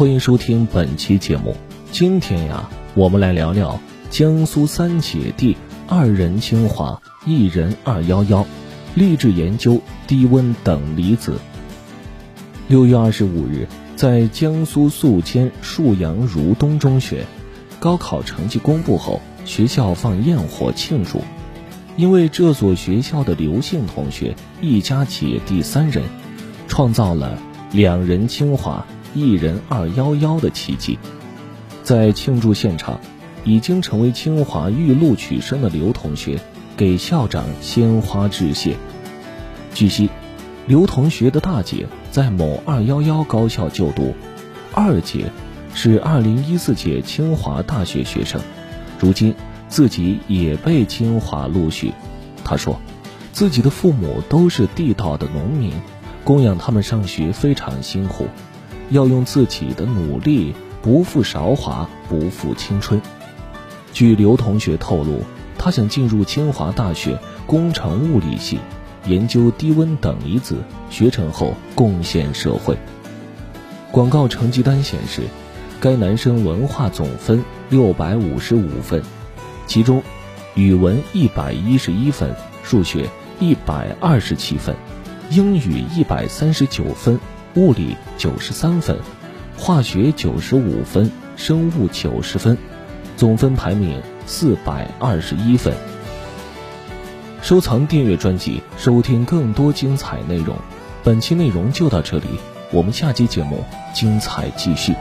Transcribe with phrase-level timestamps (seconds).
[0.00, 1.54] 欢迎收听本期节目。
[1.92, 3.78] 今天呀，我们来聊聊
[4.08, 5.54] 江苏三姐弟
[5.86, 8.46] 二人清华，一人二幺幺，
[8.94, 11.34] 励志研究低温等离子。
[12.66, 17.26] 六月二十五日，在江苏宿迁沭阳如东中学，
[17.78, 21.20] 高考成绩公布后，学校放焰火庆祝。
[21.98, 26.04] 因为这所学校的刘姓同学一家姐弟三人，
[26.68, 27.38] 创造了
[27.70, 28.86] 两人清华。
[29.14, 30.98] 一人二幺幺的奇迹，
[31.82, 33.00] 在庆祝现场，
[33.44, 36.38] 已经成为清华预录取生的刘同学
[36.76, 38.76] 给校长鲜花致谢。
[39.74, 40.08] 据悉，
[40.66, 44.14] 刘同学的大姐在某二幺幺高校就读，
[44.72, 45.26] 二姐
[45.74, 48.40] 是二零一四届清华大学学生，
[48.98, 49.34] 如今
[49.68, 51.92] 自己也被清华录取。
[52.44, 52.80] 他说，
[53.32, 55.72] 自己的父母都是地道的农民，
[56.24, 58.28] 供养他们上学非常辛苦。
[58.90, 63.00] 要用自己的努力，不负韶华，不负青春。
[63.92, 65.22] 据刘同学透露，
[65.56, 68.58] 他想进入清华大学工程物理系，
[69.06, 70.56] 研究低温等离子，
[70.90, 72.76] 学成后贡献社会。
[73.92, 75.22] 广告成绩单显示，
[75.80, 79.02] 该男生文化总分六百五十五分，
[79.66, 80.02] 其中
[80.54, 84.74] 语文一百一十一分，数学一百二十七分，
[85.30, 87.18] 英语一百三十九分。
[87.54, 88.96] 物理九十三分，
[89.56, 92.56] 化学九十五分，生物九十分，
[93.16, 95.74] 总分排名四百二十一分。
[97.42, 100.54] 收藏订阅专辑，收听更多精彩内容。
[101.02, 102.26] 本期内容就到这里，
[102.70, 104.94] 我们下期节目精彩继续。